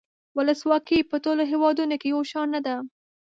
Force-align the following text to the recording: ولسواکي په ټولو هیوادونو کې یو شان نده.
ولسواکي 0.37 0.99
په 1.09 1.15
ټولو 1.23 1.43
هیوادونو 1.51 1.95
کې 2.01 2.07
یو 2.13 2.21
شان 2.31 2.47
نده. 2.55 2.75